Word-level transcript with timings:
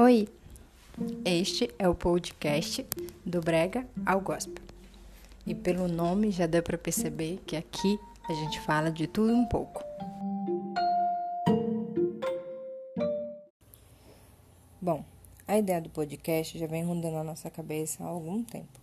Oi, 0.00 0.28
este 1.24 1.74
é 1.76 1.88
o 1.88 1.92
podcast 1.92 2.86
do 3.26 3.40
Brega 3.40 3.84
ao 4.06 4.20
Gospel. 4.20 4.64
E 5.44 5.56
pelo 5.56 5.88
nome 5.88 6.30
já 6.30 6.46
deu 6.46 6.62
para 6.62 6.78
perceber 6.78 7.40
que 7.44 7.56
aqui 7.56 7.98
a 8.28 8.32
gente 8.32 8.60
fala 8.60 8.92
de 8.92 9.08
tudo 9.08 9.32
um 9.34 9.44
pouco. 9.44 9.82
Bom, 14.80 15.04
a 15.48 15.58
ideia 15.58 15.80
do 15.80 15.90
podcast 15.90 16.56
já 16.56 16.68
vem 16.68 16.84
rondando 16.84 17.16
a 17.16 17.24
nossa 17.24 17.50
cabeça 17.50 18.04
há 18.04 18.06
algum 18.06 18.44
tempo. 18.44 18.78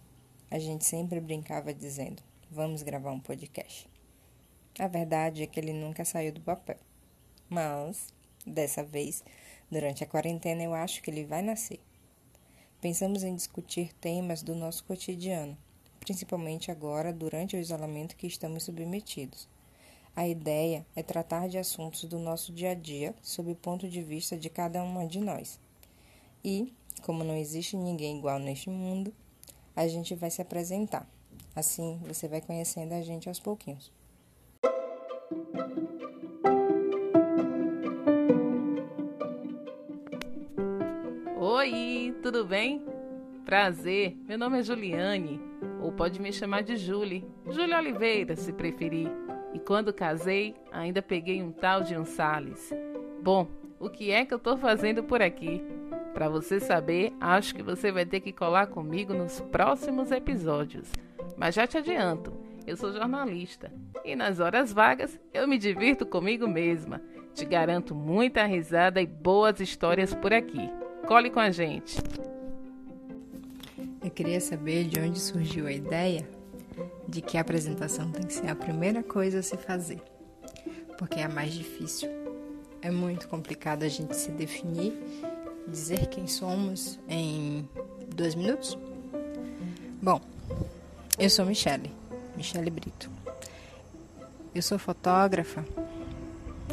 A 0.51 0.59
gente 0.59 0.83
sempre 0.83 1.21
brincava 1.21 1.73
dizendo: 1.73 2.21
vamos 2.51 2.83
gravar 2.83 3.11
um 3.11 3.21
podcast. 3.21 3.87
A 4.77 4.89
verdade 4.89 5.43
é 5.43 5.47
que 5.47 5.61
ele 5.61 5.71
nunca 5.71 6.03
saiu 6.03 6.33
do 6.33 6.41
papel. 6.41 6.77
Mas, 7.49 8.09
dessa 8.45 8.83
vez, 8.83 9.23
Durante 9.69 10.03
a 10.03 10.07
quarentena, 10.07 10.63
eu 10.63 10.73
acho 10.73 11.01
que 11.01 11.09
ele 11.09 11.25
vai 11.25 11.41
nascer. 11.41 11.79
Pensamos 12.79 13.23
em 13.23 13.35
discutir 13.35 13.93
temas 13.93 14.43
do 14.43 14.53
nosso 14.53 14.83
cotidiano, 14.83 15.57
principalmente 15.99 16.69
agora, 16.69 17.11
durante 17.11 17.55
o 17.55 17.59
isolamento 17.59 18.15
que 18.15 18.27
estamos 18.27 18.63
submetidos. 18.63 19.47
A 20.15 20.27
ideia 20.27 20.85
é 20.95 21.03
tratar 21.03 21.49
de 21.49 21.57
assuntos 21.57 22.05
do 22.05 22.19
nosso 22.19 22.53
dia 22.53 22.71
a 22.71 22.73
dia 22.75 23.13
sob 23.21 23.51
o 23.51 23.55
ponto 23.55 23.89
de 23.89 24.01
vista 24.01 24.37
de 24.37 24.49
cada 24.49 24.81
uma 24.83 25.05
de 25.05 25.19
nós. 25.19 25.59
E, 26.43 26.71
como 27.01 27.23
não 27.23 27.35
existe 27.35 27.75
ninguém 27.75 28.17
igual 28.17 28.39
neste 28.39 28.69
mundo, 28.69 29.13
a 29.75 29.87
gente 29.87 30.15
vai 30.15 30.29
se 30.29 30.41
apresentar. 30.41 31.09
Assim, 31.55 31.99
você 32.05 32.27
vai 32.27 32.39
conhecendo 32.39 32.93
a 32.93 33.01
gente 33.01 33.27
aos 33.27 33.39
pouquinhos. 33.39 33.91
Oi, 41.65 42.13
tudo 42.21 42.45
bem? 42.45 42.85
Prazer, 43.43 44.15
meu 44.27 44.37
nome 44.37 44.59
é 44.59 44.61
Juliane, 44.61 45.41
ou 45.81 45.91
pode 45.91 46.21
me 46.21 46.31
chamar 46.31 46.61
de 46.61 46.77
Julie, 46.77 47.25
Júlia 47.49 47.79
Oliveira, 47.79 48.35
se 48.35 48.53
preferir. 48.53 49.09
E 49.51 49.57
quando 49.57 49.91
casei, 49.91 50.53
ainda 50.71 51.01
peguei 51.01 51.41
um 51.41 51.51
tal 51.51 51.81
de 51.81 51.97
um. 51.97 52.03
Bom, 53.19 53.47
o 53.79 53.89
que 53.89 54.11
é 54.11 54.23
que 54.23 54.31
eu 54.31 54.37
tô 54.37 54.55
fazendo 54.57 55.03
por 55.03 55.23
aqui? 55.23 55.59
Para 56.13 56.29
você 56.29 56.59
saber, 56.59 57.11
acho 57.19 57.55
que 57.55 57.63
você 57.63 57.91
vai 57.91 58.05
ter 58.05 58.19
que 58.19 58.31
colar 58.31 58.67
comigo 58.67 59.15
nos 59.15 59.41
próximos 59.41 60.11
episódios. 60.11 60.91
Mas 61.35 61.55
já 61.55 61.65
te 61.65 61.79
adianto, 61.79 62.31
eu 62.67 62.77
sou 62.77 62.93
jornalista 62.93 63.73
e 64.03 64.15
nas 64.15 64.39
horas 64.39 64.71
vagas 64.71 65.19
eu 65.33 65.47
me 65.47 65.57
divirto 65.57 66.05
comigo 66.05 66.47
mesma. 66.47 67.01
Te 67.33 67.43
garanto 67.43 67.95
muita 67.95 68.45
risada 68.45 69.01
e 69.01 69.07
boas 69.07 69.59
histórias 69.59 70.13
por 70.13 70.31
aqui. 70.31 70.69
Cole 71.07 71.29
com 71.29 71.39
a 71.39 71.51
gente. 71.51 71.97
Eu 74.03 74.09
queria 74.09 74.41
saber 74.41 74.85
de 74.85 74.99
onde 74.99 75.19
surgiu 75.19 75.67
a 75.67 75.71
ideia 75.71 76.27
de 77.07 77.21
que 77.21 77.37
a 77.37 77.41
apresentação 77.41 78.11
tem 78.11 78.25
que 78.25 78.33
ser 78.33 78.49
a 78.49 78.55
primeira 78.55 79.03
coisa 79.03 79.39
a 79.39 79.43
se 79.43 79.55
fazer, 79.55 80.01
porque 80.97 81.19
é 81.19 81.23
a 81.25 81.29
mais 81.29 81.53
difícil. 81.53 82.09
É 82.81 82.89
muito 82.89 83.27
complicado 83.27 83.83
a 83.83 83.87
gente 83.87 84.15
se 84.15 84.31
definir, 84.31 84.93
dizer 85.67 86.07
quem 86.07 86.25
somos 86.25 86.99
em 87.07 87.69
dois 88.15 88.33
minutos. 88.33 88.75
Bom, 90.01 90.19
eu 91.19 91.29
sou 91.29 91.45
Michele, 91.45 91.91
Michele 92.35 92.71
Brito. 92.71 93.11
Eu 94.55 94.61
sou 94.63 94.79
fotógrafa, 94.79 95.63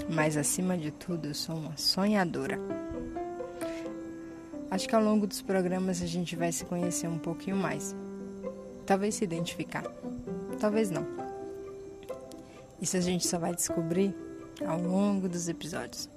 mas 0.08 0.38
acima 0.38 0.76
de 0.78 0.90
tudo 0.90 1.28
eu 1.28 1.34
sou 1.34 1.54
uma 1.54 1.76
sonhadora. 1.76 2.81
Acho 4.72 4.88
que 4.88 4.94
ao 4.94 5.04
longo 5.04 5.26
dos 5.26 5.42
programas 5.42 6.00
a 6.00 6.06
gente 6.06 6.34
vai 6.34 6.50
se 6.50 6.64
conhecer 6.64 7.06
um 7.06 7.18
pouquinho 7.18 7.58
mais. 7.58 7.94
Talvez 8.86 9.16
se 9.16 9.22
identificar, 9.22 9.84
talvez 10.58 10.90
não. 10.90 11.06
Isso 12.80 12.96
a 12.96 13.00
gente 13.02 13.28
só 13.28 13.38
vai 13.38 13.54
descobrir 13.54 14.14
ao 14.66 14.80
longo 14.80 15.28
dos 15.28 15.46
episódios. 15.46 16.08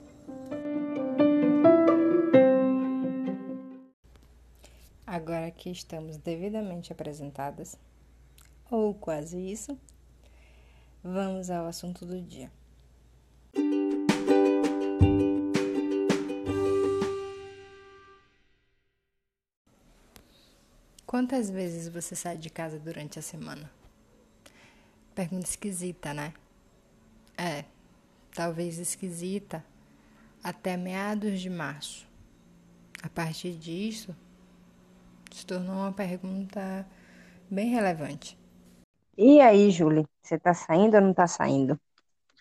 Agora 5.06 5.52
que 5.52 5.70
estamos 5.70 6.16
devidamente 6.16 6.94
apresentadas, 6.94 7.78
ou 8.72 8.94
quase 8.94 9.38
isso, 9.38 9.78
vamos 11.04 11.50
ao 11.50 11.68
assunto 11.68 12.06
do 12.06 12.22
dia. 12.22 12.50
Quantas 21.16 21.50
vezes 21.50 21.88
você 21.88 22.14
sai 22.14 22.38
de 22.38 22.50
casa 22.50 22.78
durante 22.78 23.18
a 23.18 23.22
semana? 23.22 23.72
Pergunta 25.16 25.46
esquisita, 25.46 26.14
né? 26.14 26.34
É, 27.38 27.64
talvez 28.36 28.80
esquisita 28.80 29.64
até 30.44 30.76
meados 30.76 31.40
de 31.40 31.50
março. 31.50 32.06
A 33.02 33.08
partir 33.08 33.54
disso, 33.54 34.14
se 35.32 35.46
tornou 35.46 35.78
uma 35.78 35.94
pergunta 35.94 36.86
bem 37.50 37.70
relevante. 37.70 38.38
E 39.18 39.40
aí, 39.40 39.72
Júlia, 39.72 40.04
você 40.22 40.38
tá 40.38 40.54
saindo 40.54 40.96
ou 40.96 41.02
não 41.02 41.14
tá 41.14 41.28
saindo? 41.28 41.80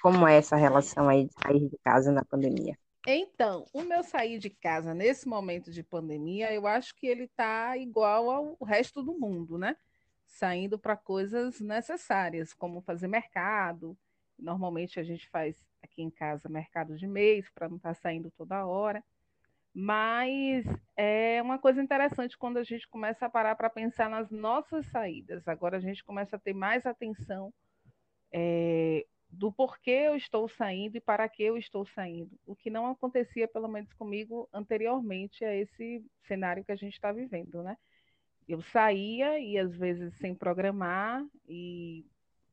Como 0.03 0.27
é 0.27 0.39
essa 0.39 0.57
relação 0.57 1.09
aí 1.09 1.27
de 1.27 1.33
sair 1.41 1.69
de 1.69 1.79
casa 1.85 2.11
na 2.11 2.25
pandemia? 2.25 2.77
Então, 3.07 3.67
o 3.73 3.83
meu 3.83 4.03
sair 4.03 4.39
de 4.39 4.49
casa 4.49 4.95
nesse 4.95 5.29
momento 5.29 5.71
de 5.71 5.83
pandemia, 5.83 6.53
eu 6.53 6.67
acho 6.67 6.95
que 6.95 7.07
ele 7.07 7.25
está 7.25 7.77
igual 7.77 8.31
ao 8.31 8.65
resto 8.65 9.03
do 9.03 9.19
mundo, 9.19 9.59
né? 9.59 9.77
Saindo 10.27 10.79
para 10.79 10.97
coisas 10.97 11.61
necessárias, 11.61 12.55
como 12.55 12.81
fazer 12.81 13.07
mercado. 13.07 13.97
Normalmente 14.39 14.99
a 14.99 15.03
gente 15.03 15.29
faz 15.29 15.63
aqui 15.83 16.03
em 16.03 16.11
casa 16.11 16.49
mercado 16.49 16.97
de 16.97 17.07
mês, 17.07 17.51
para 17.51 17.69
não 17.69 17.77
estar 17.77 17.95
tá 17.95 18.01
saindo 18.01 18.31
toda 18.31 18.67
hora. 18.67 19.05
Mas 19.75 20.65
é 20.97 21.43
uma 21.43 21.59
coisa 21.59 21.83
interessante 21.83 22.39
quando 22.39 22.57
a 22.59 22.65
gente 22.65 22.89
começa 22.89 23.27
a 23.27 23.31
parar 23.31 23.55
para 23.55 23.69
pensar 23.69 24.09
nas 24.09 24.31
nossas 24.31 24.87
saídas. 24.87 25.47
Agora 25.47 25.77
a 25.77 25.81
gente 25.81 26.03
começa 26.03 26.37
a 26.37 26.39
ter 26.39 26.55
mais 26.55 26.87
atenção 26.87 27.53
é, 28.33 29.05
do 29.35 29.53
porquê 29.53 29.91
eu 29.91 30.17
estou 30.17 30.49
saindo 30.49 30.97
e 30.97 31.01
para 31.01 31.29
que 31.29 31.43
eu 31.43 31.57
estou 31.57 31.85
saindo, 31.87 32.31
o 32.47 32.55
que 32.55 32.71
não 32.71 32.87
acontecia, 32.87 33.49
pelo 33.49 33.69
menos 33.69 33.93
comigo, 33.95 34.49
anteriormente 34.53 35.45
a 35.45 35.55
esse 35.55 36.05
cenário 36.27 36.65
que 36.65 36.73
a 36.73 36.77
gente 36.77 36.95
está 36.95 37.13
vivendo, 37.13 37.63
né? 37.63 37.77
Eu 38.49 38.63
saía 38.63 39.39
e 39.39 39.59
às 39.59 39.75
vezes 39.75 40.15
sem 40.19 40.35
programar 40.35 41.25
e 41.49 42.07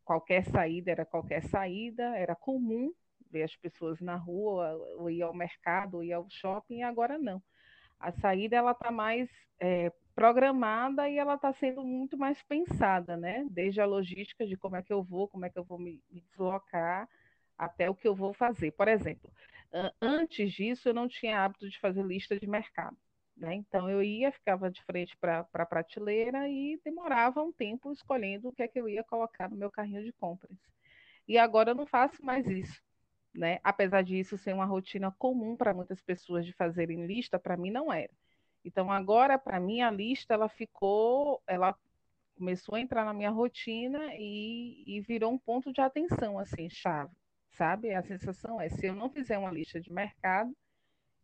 qualquer 0.03 0.43
saída 0.45 0.91
era 0.91 1.05
qualquer 1.05 1.43
saída, 1.43 2.17
era 2.17 2.35
comum 2.35 2.93
ver 3.29 3.43
as 3.43 3.55
pessoas 3.55 3.99
na 4.01 4.15
rua, 4.15 4.73
ou 4.97 5.09
ir 5.09 5.21
ao 5.21 5.33
mercado, 5.33 5.95
ou 5.95 6.03
ir 6.03 6.13
ao 6.13 6.29
shopping, 6.29 6.79
e 6.79 6.83
agora 6.83 7.17
não. 7.17 7.41
A 7.99 8.11
saída 8.11 8.57
ela 8.57 8.71
está 8.71 8.91
mais 8.91 9.29
é, 9.59 9.91
programada 10.15 11.09
e 11.09 11.17
ela 11.17 11.35
está 11.35 11.53
sendo 11.53 11.83
muito 11.83 12.17
mais 12.17 12.41
pensada, 12.43 13.17
né? 13.17 13.45
Desde 13.49 13.81
a 13.81 13.85
logística 13.85 14.45
de 14.45 14.57
como 14.57 14.75
é 14.75 14.83
que 14.83 14.93
eu 14.93 15.03
vou, 15.03 15.27
como 15.27 15.45
é 15.45 15.49
que 15.49 15.57
eu 15.57 15.63
vou 15.63 15.79
me, 15.79 16.01
me 16.09 16.21
deslocar, 16.21 17.07
até 17.57 17.89
o 17.89 17.95
que 17.95 18.07
eu 18.07 18.15
vou 18.15 18.33
fazer. 18.33 18.71
Por 18.71 18.87
exemplo, 18.87 19.31
antes 20.01 20.51
disso 20.51 20.89
eu 20.89 20.93
não 20.93 21.07
tinha 21.07 21.43
hábito 21.43 21.69
de 21.69 21.79
fazer 21.79 22.03
lista 22.03 22.39
de 22.39 22.47
mercado. 22.47 22.97
Né? 23.35 23.55
Então 23.55 23.89
eu 23.89 24.03
ia, 24.03 24.31
ficava 24.31 24.69
de 24.69 24.83
frente 24.83 25.17
para 25.17 25.47
a 25.53 25.65
prateleira 25.65 26.47
e 26.47 26.79
demorava 26.83 27.41
um 27.41 27.51
tempo 27.51 27.91
escolhendo 27.91 28.49
o 28.49 28.53
que 28.53 28.61
é 28.61 28.67
que 28.67 28.79
eu 28.79 28.87
ia 28.87 29.03
colocar 29.03 29.49
no 29.49 29.55
meu 29.55 29.71
carrinho 29.71 30.03
de 30.03 30.11
compras. 30.13 30.57
E 31.27 31.37
agora 31.37 31.71
eu 31.71 31.75
não 31.75 31.85
faço 31.85 32.23
mais 32.23 32.47
isso. 32.47 32.81
Né? 33.33 33.59
Apesar 33.63 34.03
disso 34.03 34.37
ser 34.37 34.53
uma 34.53 34.65
rotina 34.65 35.11
comum 35.17 35.55
para 35.55 35.73
muitas 35.73 36.01
pessoas 36.01 36.45
de 36.45 36.53
fazerem 36.53 37.05
lista, 37.05 37.39
para 37.39 37.55
mim 37.55 37.71
não 37.71 37.91
era. 37.91 38.11
Então 38.63 38.91
agora 38.91 39.37
para 39.37 39.59
mim 39.59 39.81
a 39.81 39.91
lista 39.91 40.33
ela 40.33 40.49
ficou, 40.49 41.41
ela 41.47 41.75
começou 42.37 42.75
a 42.75 42.79
entrar 42.79 43.05
na 43.05 43.13
minha 43.13 43.29
rotina 43.29 44.15
e, 44.15 44.83
e 44.85 45.01
virou 45.01 45.31
um 45.31 45.37
ponto 45.37 45.71
de 45.71 45.81
atenção 45.81 46.39
assim, 46.39 46.69
chave, 46.69 47.13
sabe? 47.51 47.93
A 47.93 48.01
sensação 48.01 48.59
é 48.59 48.69
se 48.69 48.87
eu 48.87 48.95
não 48.95 49.09
fizer 49.09 49.37
uma 49.37 49.51
lista 49.51 49.79
de 49.79 49.91
mercado, 49.91 50.55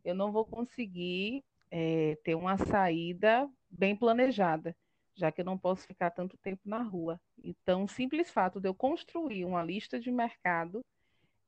eu 0.04 0.16
não 0.16 0.32
vou 0.32 0.46
conseguir 0.46 1.44
é, 1.72 2.18
ter 2.24 2.36
uma 2.36 2.58
saída 2.58 3.50
bem 3.70 3.96
planejada, 3.96 4.76
já 5.16 5.32
que 5.32 5.42
eu 5.42 5.46
não 5.46 5.58
posso 5.58 5.86
ficar 5.88 6.12
tanto 6.12 6.38
tempo 6.38 6.62
na 6.66 6.82
rua. 6.82 7.20
Então, 7.44 7.84
o 7.84 7.88
simples 7.88 8.30
fato 8.30 8.60
de 8.60 8.68
eu 8.68 8.74
construir 8.76 9.44
uma 9.44 9.64
lista 9.64 10.00
de 10.00 10.12
mercado 10.12 10.86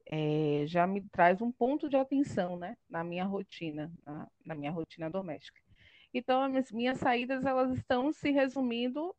é, 0.08 0.64
já 0.66 0.88
me 0.88 1.02
traz 1.10 1.42
um 1.42 1.52
ponto 1.52 1.88
de 1.88 1.96
atenção 1.96 2.58
né, 2.58 2.76
na 2.90 3.04
minha 3.04 3.24
rotina, 3.24 3.92
na, 4.04 4.28
na 4.44 4.56
minha 4.56 4.72
rotina 4.72 5.10
doméstica. 5.10 5.62
Então, 6.14 6.42
as 6.42 6.72
minhas 6.72 6.98
saídas 6.98 7.46
elas 7.46 7.78
estão 7.78 8.12
se 8.12 8.32
resumindo 8.32 9.16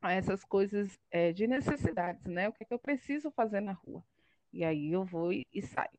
a 0.00 0.12
essas 0.12 0.44
coisas 0.44 0.98
é, 1.10 1.32
de 1.32 1.46
necessidades, 1.46 2.24
né? 2.26 2.48
O 2.48 2.52
que 2.52 2.62
é 2.62 2.66
que 2.66 2.74
eu 2.74 2.78
preciso 2.78 3.30
fazer 3.30 3.60
na 3.60 3.72
rua? 3.72 4.04
E 4.52 4.64
aí 4.64 4.92
eu 4.92 5.04
vou 5.04 5.32
e, 5.32 5.46
saio. 5.62 5.98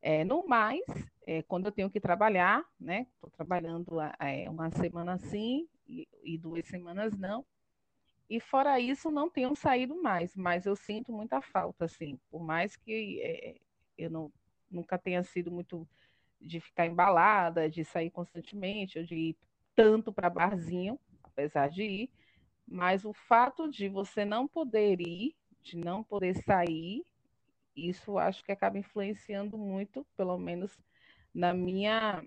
É, 0.00 0.24
no 0.24 0.46
mais, 0.46 0.84
é, 1.26 1.42
quando 1.42 1.66
eu 1.66 1.72
tenho 1.72 1.90
que 1.90 2.00
trabalhar, 2.00 2.64
né? 2.80 3.06
Estou 3.14 3.30
trabalhando 3.30 4.00
é, 4.18 4.48
uma 4.48 4.70
semana 4.70 5.18
sim 5.18 5.68
e, 5.86 6.08
e, 6.22 6.38
duas 6.38 6.66
semanas 6.66 7.16
não. 7.18 7.44
E 8.28 8.40
fora 8.40 8.80
isso, 8.80 9.10
não 9.10 9.28
tenho 9.28 9.54
saído 9.54 10.00
mais, 10.02 10.34
mas 10.34 10.64
eu 10.64 10.74
sinto 10.74 11.12
muita 11.12 11.42
falta, 11.42 11.84
assim, 11.84 12.18
por 12.30 12.42
mais 12.42 12.74
que 12.74 13.20
é, 13.22 13.56
eu 13.98 14.10
não, 14.10 14.32
nunca 14.70 14.98
tenha 14.98 15.22
sido 15.22 15.50
muito 15.50 15.86
de 16.44 16.60
ficar 16.60 16.86
embalada, 16.86 17.68
de 17.68 17.84
sair 17.84 18.10
constantemente, 18.10 18.98
ou 18.98 19.04
de 19.04 19.14
ir 19.14 19.36
tanto 19.74 20.12
para 20.12 20.30
barzinho, 20.30 20.98
apesar 21.22 21.68
de 21.68 21.82
ir, 21.82 22.10
mas 22.66 23.04
o 23.04 23.12
fato 23.12 23.68
de 23.68 23.88
você 23.88 24.24
não 24.24 24.46
poder 24.46 25.00
ir, 25.00 25.34
de 25.62 25.76
não 25.76 26.04
poder 26.04 26.34
sair, 26.44 27.04
isso 27.74 28.18
acho 28.18 28.44
que 28.44 28.52
acaba 28.52 28.78
influenciando 28.78 29.58
muito, 29.58 30.06
pelo 30.16 30.38
menos 30.38 30.78
na 31.34 31.52
minha 31.52 32.24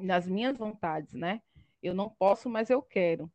nas 0.00 0.28
minhas 0.28 0.56
vontades, 0.56 1.12
né? 1.12 1.42
Eu 1.82 1.92
não 1.92 2.08
posso, 2.08 2.48
mas 2.48 2.70
eu 2.70 2.80
quero. 2.80 3.30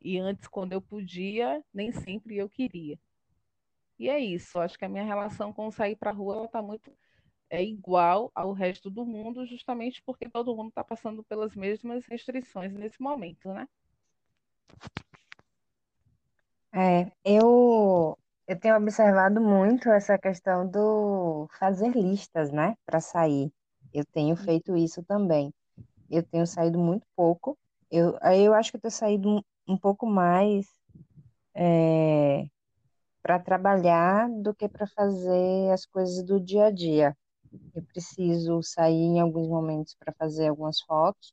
E 0.00 0.18
antes, 0.18 0.46
quando 0.46 0.72
eu 0.72 0.80
podia, 0.80 1.64
nem 1.72 1.90
sempre 1.90 2.36
eu 2.36 2.48
queria. 2.48 2.98
E 3.98 4.08
é 4.08 4.18
isso. 4.18 4.58
Acho 4.58 4.78
que 4.78 4.84
a 4.84 4.88
minha 4.88 5.04
relação 5.04 5.52
com 5.52 5.70
sair 5.70 5.96
para 5.96 6.10
a 6.10 6.14
rua 6.14 6.44
está 6.44 6.60
muito 6.60 6.92
é 7.52 7.62
igual 7.62 8.32
ao 8.34 8.52
resto 8.52 8.88
do 8.88 9.04
mundo, 9.04 9.44
justamente 9.44 10.02
porque 10.06 10.26
todo 10.26 10.56
mundo 10.56 10.70
está 10.70 10.82
passando 10.82 11.22
pelas 11.22 11.54
mesmas 11.54 12.06
restrições 12.06 12.72
nesse 12.72 13.00
momento, 13.00 13.52
né? 13.52 13.68
É, 16.74 17.12
eu, 17.22 18.18
eu 18.48 18.58
tenho 18.58 18.74
observado 18.74 19.38
muito 19.38 19.90
essa 19.90 20.16
questão 20.16 20.66
do 20.66 21.46
fazer 21.58 21.90
listas, 21.90 22.50
né, 22.50 22.74
para 22.86 23.00
sair. 23.00 23.52
Eu 23.92 24.06
tenho 24.06 24.34
feito 24.34 24.74
isso 24.74 25.02
também. 25.02 25.52
Eu 26.10 26.22
tenho 26.22 26.46
saído 26.46 26.78
muito 26.78 27.06
pouco. 27.14 27.58
Eu, 27.90 28.18
eu 28.34 28.54
acho 28.54 28.70
que 28.70 28.78
eu 28.78 28.80
tenho 28.80 28.92
saído 28.92 29.28
um, 29.28 29.42
um 29.68 29.76
pouco 29.76 30.06
mais 30.06 30.66
é, 31.54 32.46
para 33.22 33.38
trabalhar 33.38 34.30
do 34.30 34.54
que 34.54 34.66
para 34.66 34.86
fazer 34.86 35.70
as 35.70 35.84
coisas 35.84 36.24
do 36.24 36.40
dia 36.40 36.64
a 36.66 36.70
dia. 36.70 37.14
Eu 37.74 37.82
preciso 37.84 38.62
sair 38.62 38.94
em 38.94 39.20
alguns 39.20 39.48
momentos 39.48 39.94
para 39.98 40.12
fazer 40.12 40.48
algumas 40.48 40.80
fotos 40.80 41.32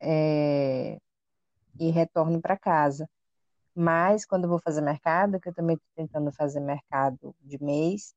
é, 0.00 0.98
e 1.78 1.90
retorno 1.90 2.40
para 2.40 2.58
casa. 2.58 3.08
Mas 3.74 4.24
quando 4.26 4.44
eu 4.44 4.50
vou 4.50 4.60
fazer 4.60 4.82
mercado, 4.82 5.40
que 5.40 5.48
eu 5.48 5.54
também 5.54 5.76
estou 5.76 5.88
tentando 5.96 6.32
fazer 6.32 6.60
mercado 6.60 7.34
de 7.40 7.62
mês, 7.62 8.14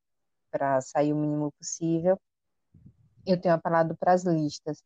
para 0.51 0.80
sair 0.81 1.13
o 1.13 1.18
mínimo 1.18 1.51
possível, 1.53 2.19
eu 3.25 3.39
tenho 3.39 3.56
apelado 3.56 3.95
para 3.98 4.13
as 4.13 4.24
listas. 4.24 4.83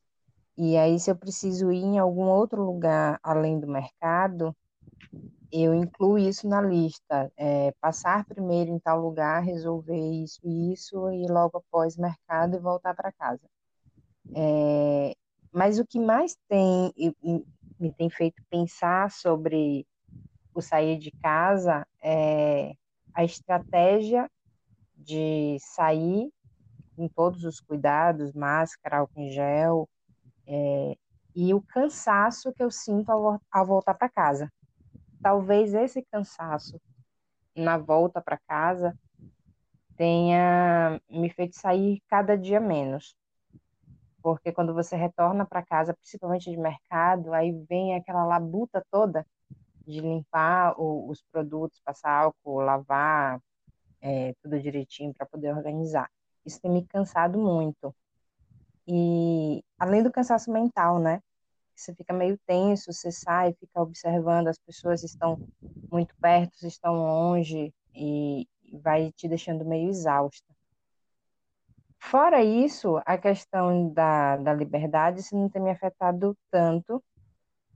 E 0.58 0.78
aí, 0.78 1.00
se 1.00 1.12
eu 1.12 1.16
preciso 1.16 1.72
ir 1.72 1.84
em 1.84 2.00
algum 2.00 2.26
outro 2.26 2.64
lugar 2.64 3.20
além 3.24 3.60
do 3.60 3.68
mercado, 3.68 4.56
eu 5.52 5.74
incluo 5.74 6.18
isso 6.18 6.48
na 6.48 6.62
lista. 6.62 7.32
É, 7.38 7.72
passar 7.82 8.26
primeiro 8.26 8.72
em 8.72 8.80
tal 8.80 9.02
lugar, 9.02 9.44
resolver 9.44 9.98
isso 9.98 10.40
e 10.44 10.74
isso, 10.74 11.12
e 11.12 11.28
logo 11.28 11.58
após 11.58 11.98
mercado 11.98 12.56
e 12.56 12.60
voltar 12.60 12.96
para 12.96 13.12
casa. 13.12 13.48
É, 14.36 15.16
mas 15.52 15.80
o 15.80 15.86
que 15.86 16.00
mais 16.00 16.38
tem 16.48 16.94
me 17.80 17.92
tem 17.94 18.10
feito 18.10 18.44
pensar 18.50 19.10
sobre 19.10 19.88
o 20.54 20.62
sair 20.62 20.98
de 20.98 21.12
casa 21.12 21.88
é 22.04 22.74
a 23.14 23.24
estratégia 23.24 24.30
de 24.96 25.58
sair 25.60 26.30
com 26.96 27.08
todos 27.08 27.46
os 27.46 27.62
cuidados, 27.62 28.34
máscara, 28.34 28.98
álcool 28.98 29.22
em 29.22 29.32
gel, 29.32 29.90
é, 30.46 30.96
e 31.34 31.54
o 31.54 31.62
cansaço 31.62 32.52
que 32.52 32.62
eu 32.62 32.70
sinto 32.70 33.10
ao, 33.10 33.40
ao 33.50 33.66
voltar 33.66 33.94
para 33.94 34.10
casa. 34.10 34.52
Talvez 35.22 35.74
esse 35.74 36.02
cansaço 36.12 36.80
na 37.56 37.78
volta 37.78 38.22
para 38.22 38.38
casa 38.48 38.98
tenha 39.98 41.02
me 41.10 41.30
feito 41.30 41.60
sair 41.60 42.02
cada 42.08 42.38
dia 42.38 42.60
menos. 42.60 43.16
Porque 44.22 44.52
quando 44.52 44.74
você 44.74 44.96
retorna 44.96 45.46
para 45.46 45.66
casa, 45.66 45.94
principalmente 45.94 46.50
de 46.50 46.58
mercado, 46.58 47.34
aí 47.34 47.52
vem 47.70 47.96
aquela 47.96 48.26
labuta 48.26 48.84
toda 48.92 49.26
de 49.86 50.02
limpar 50.02 50.80
o, 50.80 51.10
os 51.10 51.22
produtos, 51.32 51.82
passar 51.84 52.12
álcool, 52.12 52.60
lavar 52.62 53.42
é, 54.02 54.34
tudo 54.42 54.60
direitinho 54.60 55.14
para 55.14 55.26
poder 55.26 55.54
organizar. 55.56 56.10
Isso 56.46 56.62
tem 56.62 56.72
me 56.72 56.86
cansado 56.86 57.38
muito. 57.40 57.94
E 58.88 59.64
além 59.78 60.02
do 60.04 60.12
cansaço 60.12 60.52
mental, 60.52 61.00
né? 61.00 61.22
Você 61.80 61.96
fica 61.96 62.14
meio 62.14 62.38
tenso, 62.46 62.92
você 62.92 63.10
sai, 63.10 63.54
fica 63.54 63.82
observando, 63.82 64.50
as 64.50 64.58
pessoas 64.58 65.02
estão 65.02 65.40
muito 65.90 66.14
perto, 66.22 66.68
estão 66.68 66.94
longe, 66.94 67.74
e 67.96 68.46
vai 68.84 69.14
te 69.14 69.30
deixando 69.30 69.64
meio 69.64 69.90
exausta. 69.90 70.46
Fora 71.98 72.44
isso, 72.44 73.02
a 73.06 73.18
questão 73.18 73.90
da, 73.94 74.36
da 74.38 74.54
liberdade, 74.54 75.22
isso 75.22 75.38
não 75.38 75.48
tem 75.48 75.62
me 75.62 75.72
afetado 75.72 76.38
tanto, 76.52 77.02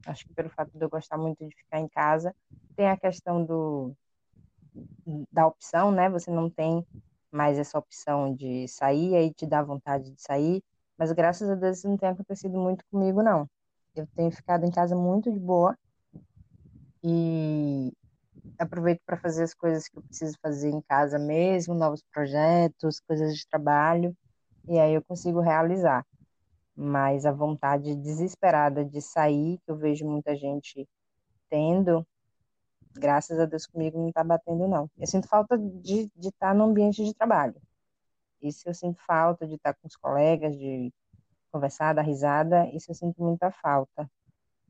acho 0.05 0.25
que 0.25 0.33
pelo 0.33 0.50
fato 0.50 0.77
de 0.77 0.83
eu 0.83 0.89
gostar 0.89 1.17
muito 1.17 1.47
de 1.47 1.55
ficar 1.55 1.79
em 1.79 1.88
casa, 1.88 2.35
tem 2.75 2.89
a 2.89 2.97
questão 2.97 3.45
do, 3.45 3.95
da 5.31 5.47
opção, 5.47 5.91
né? 5.94 6.09
Você 6.09 6.29
não 6.29 6.50
tem 6.50 6.85
mais 7.31 7.57
essa 7.57 7.79
opção 7.79 8.35
de 8.35 8.67
sair, 8.67 9.15
aí 9.15 9.33
te 9.33 9.45
dá 9.45 9.63
vontade 9.63 10.11
de 10.11 10.21
sair, 10.21 10.61
mas 10.97 11.11
graças 11.13 11.50
a 11.50 11.55
Deus 11.55 11.77
isso 11.77 11.88
não 11.88 11.97
tem 11.97 12.09
acontecido 12.09 12.57
muito 12.59 12.83
comigo, 12.91 13.23
não. 13.23 13.47
Eu 13.95 14.07
tenho 14.15 14.31
ficado 14.31 14.65
em 14.65 14.71
casa 14.71 14.95
muito 14.95 15.31
de 15.31 15.39
boa 15.39 15.77
e 17.03 17.91
aproveito 18.57 19.01
para 19.05 19.17
fazer 19.17 19.43
as 19.43 19.53
coisas 19.53 19.87
que 19.87 19.97
eu 19.97 20.03
preciso 20.03 20.37
fazer 20.41 20.69
em 20.69 20.81
casa 20.81 21.19
mesmo, 21.19 21.73
novos 21.73 22.01
projetos, 22.11 22.99
coisas 23.01 23.35
de 23.35 23.47
trabalho, 23.47 24.15
e 24.67 24.79
aí 24.79 24.93
eu 24.93 25.03
consigo 25.03 25.39
realizar 25.39 26.05
mas 26.75 27.25
a 27.25 27.31
vontade 27.31 27.95
desesperada 27.95 28.83
de 28.83 29.01
sair, 29.01 29.59
que 29.59 29.71
eu 29.71 29.77
vejo 29.77 30.05
muita 30.05 30.35
gente 30.35 30.87
tendo, 31.49 32.05
graças 32.95 33.39
a 33.39 33.45
Deus 33.45 33.67
comigo 33.67 33.99
não 33.99 34.09
está 34.09 34.23
batendo, 34.23 34.67
não. 34.67 34.89
Eu 34.97 35.07
sinto 35.07 35.27
falta 35.27 35.57
de, 35.57 36.11
estar 36.17 36.49
tá 36.49 36.53
no 36.53 36.65
ambiente 36.65 37.03
de 37.03 37.13
trabalho. 37.13 37.55
Isso 38.41 38.67
eu 38.67 38.73
sinto 38.73 39.01
falta 39.05 39.47
de 39.47 39.55
estar 39.55 39.73
tá 39.73 39.79
com 39.79 39.87
os 39.87 39.95
colegas, 39.95 40.57
de 40.57 40.91
conversar, 41.53 41.93
dar 41.93 42.01
risada, 42.01 42.67
isso 42.74 42.91
eu 42.91 42.95
sinto 42.95 43.22
muita 43.22 43.51
falta. 43.51 44.10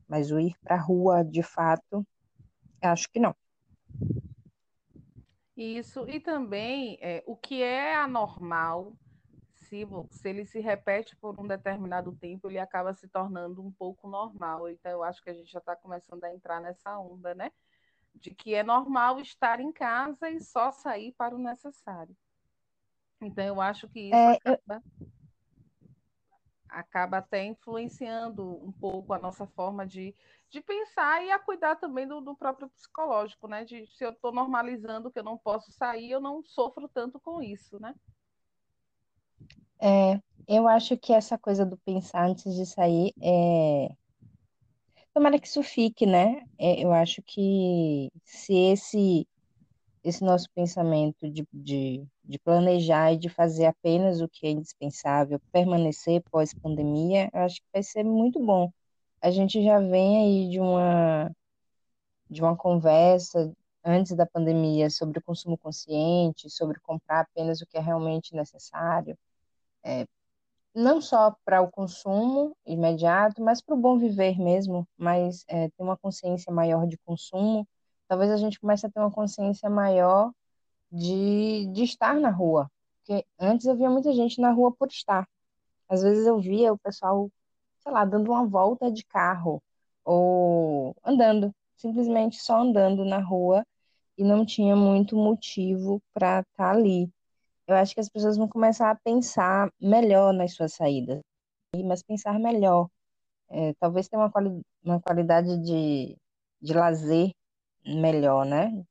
Mas 0.07 0.31
o 0.31 0.39
ir 0.39 0.55
para 0.61 0.75
a 0.75 0.79
rua, 0.79 1.23
de 1.23 1.41
fato, 1.41 2.05
acho 2.81 3.09
que 3.09 3.19
não. 3.19 3.35
Isso, 5.55 6.07
e 6.09 6.19
também 6.19 6.97
é, 7.01 7.23
o 7.25 7.35
que 7.35 7.63
é 7.63 7.95
anormal 7.95 8.93
se 10.11 10.29
ele 10.29 10.45
se 10.45 10.59
repete 10.59 11.15
por 11.15 11.39
um 11.39 11.47
determinado 11.47 12.11
tempo, 12.15 12.47
ele 12.47 12.59
acaba 12.59 12.93
se 12.93 13.07
tornando 13.07 13.65
um 13.65 13.71
pouco 13.71 14.07
normal. 14.07 14.69
Então, 14.69 14.91
eu 14.91 15.03
acho 15.03 15.23
que 15.23 15.29
a 15.29 15.33
gente 15.33 15.51
já 15.51 15.59
está 15.59 15.75
começando 15.75 16.23
a 16.23 16.33
entrar 16.33 16.61
nessa 16.61 16.97
onda, 16.99 17.33
né? 17.33 17.51
De 18.13 18.35
que 18.35 18.53
é 18.53 18.61
normal 18.61 19.19
estar 19.19 19.59
em 19.59 19.71
casa 19.71 20.29
e 20.29 20.39
só 20.39 20.71
sair 20.71 21.13
para 21.17 21.35
o 21.35 21.39
necessário. 21.39 22.15
Então, 23.19 23.43
eu 23.43 23.59
acho 23.59 23.87
que 23.89 24.01
isso 24.01 24.15
é, 24.15 24.33
acaba, 24.35 24.83
eu... 25.01 25.07
acaba 26.73 27.17
até 27.17 27.45
influenciando 27.45 28.43
um 28.63 28.71
pouco 28.71 29.13
a 29.13 29.19
nossa 29.19 29.45
forma 29.47 29.85
de, 29.85 30.15
de 30.49 30.61
pensar 30.61 31.23
e 31.23 31.31
a 31.31 31.39
cuidar 31.39 31.75
também 31.75 32.07
do, 32.07 32.19
do 32.19 32.35
próprio 32.35 32.69
psicológico, 32.69 33.47
né? 33.47 33.63
De 33.63 33.87
se 33.87 34.03
eu 34.03 34.11
estou 34.11 34.31
normalizando 34.31 35.11
que 35.11 35.19
eu 35.19 35.23
não 35.23 35.37
posso 35.37 35.71
sair, 35.71 36.11
eu 36.11 36.19
não 36.19 36.43
sofro 36.43 36.87
tanto 36.87 37.19
com 37.19 37.41
isso, 37.41 37.79
né? 37.79 37.93
É, 39.79 40.19
eu 40.47 40.67
acho 40.67 40.97
que 40.97 41.13
essa 41.13 41.37
coisa 41.37 41.65
do 41.65 41.77
pensar 41.77 42.25
antes 42.25 42.53
de 42.55 42.65
sair 42.65 43.13
é. 43.21 43.89
Tomara 45.13 45.37
que 45.37 45.47
isso 45.47 45.61
fique, 45.61 46.05
né? 46.05 46.43
É, 46.57 46.83
eu 46.83 46.91
acho 46.91 47.21
que 47.21 48.09
se 48.23 48.53
esse, 48.53 49.27
esse 50.03 50.23
nosso 50.23 50.49
pensamento 50.53 51.29
de, 51.29 51.47
de, 51.53 52.05
de 52.23 52.39
planejar 52.39 53.13
e 53.13 53.17
de 53.17 53.29
fazer 53.29 53.65
apenas 53.65 54.21
o 54.21 54.27
que 54.29 54.47
é 54.47 54.51
indispensável, 54.51 55.39
permanecer 55.51 56.21
pós-pandemia, 56.31 57.29
eu 57.33 57.41
acho 57.41 57.57
que 57.61 57.67
vai 57.73 57.83
ser 57.83 58.03
muito 58.03 58.39
bom. 58.43 58.71
A 59.21 59.31
gente 59.31 59.63
já 59.63 59.79
vem 59.79 60.17
aí 60.17 60.49
de 60.49 60.59
uma, 60.59 61.31
de 62.29 62.41
uma 62.41 62.55
conversa 62.57 63.53
antes 63.85 64.15
da 64.15 64.25
pandemia 64.25 64.89
sobre 64.89 65.19
o 65.19 65.23
consumo 65.23 65.57
consciente, 65.57 66.49
sobre 66.49 66.79
comprar 66.81 67.21
apenas 67.21 67.61
o 67.61 67.67
que 67.67 67.77
é 67.77 67.81
realmente 67.81 68.35
necessário 68.35 69.17
é, 69.83 70.07
não 70.75 71.01
só 71.01 71.35
para 71.45 71.61
o 71.61 71.71
consumo 71.71 72.55
imediato, 72.65 73.41
mas 73.43 73.61
para 73.61 73.75
o 73.75 73.79
bom 73.79 73.97
viver 73.99 74.39
mesmo, 74.39 74.87
mas 74.97 75.45
é, 75.47 75.69
ter 75.69 75.83
uma 75.83 75.97
consciência 75.97 76.51
maior 76.51 76.87
de 76.87 76.97
consumo. 76.99 77.67
Talvez 78.07 78.31
a 78.31 78.37
gente 78.37 78.59
comece 78.59 78.85
a 78.85 78.89
ter 78.89 78.99
uma 78.99 79.11
consciência 79.11 79.69
maior 79.69 80.31
de, 80.91 81.67
de 81.73 81.83
estar 81.83 82.15
na 82.15 82.29
rua, 82.29 82.69
Porque 82.99 83.25
antes 83.39 83.65
eu 83.65 83.75
via 83.75 83.89
muita 83.89 84.13
gente 84.13 84.39
na 84.39 84.51
rua 84.51 84.71
por 84.71 84.87
estar. 84.89 85.27
Às 85.89 86.03
vezes 86.03 86.27
eu 86.27 86.39
via 86.39 86.73
o 86.73 86.77
pessoal, 86.77 87.29
sei 87.79 87.91
lá, 87.91 88.05
dando 88.05 88.31
uma 88.31 88.45
volta 88.47 88.91
de 88.91 89.03
carro 89.05 89.61
ou 90.05 90.95
andando, 91.03 91.53
simplesmente 91.77 92.37
só 92.41 92.61
andando 92.61 93.05
na 93.05 93.19
rua 93.19 93.65
e 94.17 94.23
não 94.23 94.45
tinha 94.45 94.75
muito 94.75 95.15
motivo 95.15 96.01
para 96.13 96.41
estar 96.41 96.45
tá 96.55 96.71
ali. 96.71 97.09
Eu 97.67 97.75
acho 97.75 97.93
que 97.95 98.01
as 98.01 98.09
pessoas 98.09 98.37
vão 98.37 98.47
começar 98.47 98.91
a 98.91 98.95
pensar 98.95 99.69
melhor 99.81 100.33
nas 100.33 100.53
suas 100.53 100.73
saídas, 100.73 101.21
mas 101.85 102.03
pensar 102.03 102.39
melhor. 102.39 102.87
É, 103.49 103.73
talvez 103.79 104.07
tenha 104.07 104.21
uma, 104.21 104.31
quali 104.31 104.61
uma 104.83 105.01
qualidade 105.01 105.57
de, 105.59 106.17
de 106.61 106.73
lazer 106.73 107.31
melhor, 107.85 108.45
né? 108.45 108.85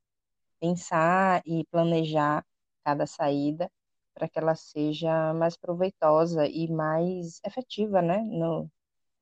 Pensar 0.59 1.41
e 1.45 1.65
planejar 1.65 2.45
cada 2.83 3.05
saída 3.07 3.71
para 4.13 4.29
que 4.29 4.39
ela 4.39 4.55
seja 4.55 5.33
mais 5.33 5.57
proveitosa 5.57 6.47
e 6.47 6.69
mais 6.71 7.39
efetiva, 7.45 8.01
né? 8.01 8.19
No, 8.21 8.69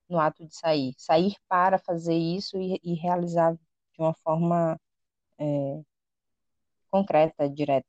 no 0.10 0.20
ato 0.20 0.46
de 0.46 0.56
sair. 0.56 0.94
Sair 0.98 1.36
para 1.48 1.80
fazer 1.80 2.16
isso 2.16 2.58
e, 2.58 2.80
e 2.84 2.94
realizar 2.96 3.54
de 3.54 4.00
uma 4.00 4.14
forma 4.14 4.80
é, 5.40 5.82
concreta, 6.90 7.50
direta. 7.50 7.88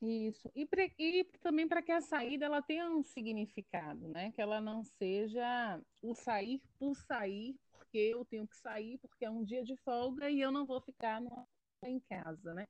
Isso. 0.00 0.50
E, 0.54 0.68
e 0.98 1.24
também 1.40 1.66
para 1.66 1.82
que 1.82 1.92
a 1.92 2.00
saída 2.00 2.46
ela 2.46 2.62
tenha 2.62 2.90
um 2.90 3.02
significado, 3.02 4.08
né? 4.08 4.30
Que 4.32 4.40
ela 4.40 4.60
não 4.60 4.82
seja 4.82 5.80
o 6.02 6.14
sair 6.14 6.60
por 6.78 6.94
sair, 6.94 7.56
porque 7.86 7.98
eu 7.98 8.24
tenho 8.24 8.46
que 8.46 8.56
sair, 8.56 8.98
porque 8.98 9.24
é 9.24 9.30
um 9.30 9.44
dia 9.44 9.62
de 9.62 9.76
folga 9.78 10.28
e 10.28 10.40
eu 10.40 10.50
não 10.50 10.66
vou 10.66 10.80
ficar 10.80 11.20
no, 11.20 11.46
em 11.84 12.00
casa, 12.00 12.52
né? 12.52 12.66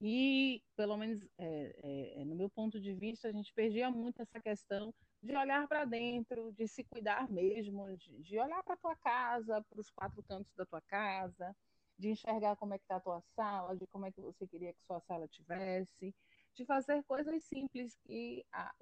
E, 0.00 0.62
pelo 0.76 0.96
menos 0.96 1.24
é, 1.38 1.74
é, 1.82 2.20
é 2.20 2.24
no 2.24 2.34
meu 2.34 2.50
ponto 2.50 2.80
de 2.80 2.92
vista, 2.92 3.28
a 3.28 3.32
gente 3.32 3.52
perdia 3.54 3.90
muito 3.90 4.20
essa 4.20 4.40
questão 4.40 4.92
de 5.22 5.34
olhar 5.34 5.66
para 5.66 5.84
dentro, 5.84 6.52
de 6.52 6.68
se 6.68 6.84
cuidar 6.84 7.30
mesmo, 7.30 7.96
de, 7.96 8.18
de 8.22 8.38
olhar 8.38 8.62
para 8.64 8.74
a 8.74 8.78
tua 8.78 8.96
casa, 8.96 9.62
para 9.62 9.80
os 9.80 9.90
quatro 9.90 10.22
cantos 10.24 10.52
da 10.54 10.66
tua 10.66 10.82
casa, 10.82 11.56
de 11.98 12.10
enxergar 12.10 12.56
como 12.56 12.74
é 12.74 12.78
que 12.78 12.84
está 12.84 12.96
a 12.96 13.00
tua 13.00 13.22
sala, 13.34 13.76
de 13.76 13.86
como 13.86 14.04
é 14.04 14.12
que 14.12 14.20
você 14.20 14.46
queria 14.46 14.74
que 14.74 14.84
sua 14.84 15.00
sala 15.00 15.28
tivesse, 15.28 16.14
de 16.54 16.64
fazer 16.66 17.02
coisas 17.04 17.42
simples 17.44 17.96
que 18.04 18.44
a, 18.52 18.74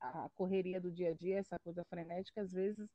a 0.00 0.28
correria 0.30 0.80
do 0.80 0.90
dia 0.90 1.10
a 1.10 1.14
dia, 1.14 1.38
essa 1.38 1.58
coisa 1.60 1.84
frenética, 1.84 2.40
às 2.40 2.50
vezes 2.50 2.88